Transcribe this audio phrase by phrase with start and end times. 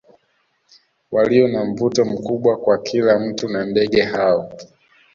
[1.11, 4.51] Walio na mvuto mkubwa kwa kila mtu na ndege hao